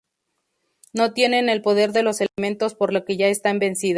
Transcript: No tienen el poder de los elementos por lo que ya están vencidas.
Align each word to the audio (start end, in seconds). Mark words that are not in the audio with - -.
No 0.93 1.13
tienen 1.13 1.47
el 1.47 1.61
poder 1.61 1.91
de 1.91 2.01
los 2.01 2.21
elementos 2.21 2.73
por 2.73 2.91
lo 2.91 3.05
que 3.05 3.17
ya 3.17 3.27
están 3.27 3.59
vencidas. 3.59 3.89